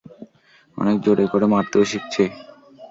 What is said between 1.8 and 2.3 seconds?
শিখছে!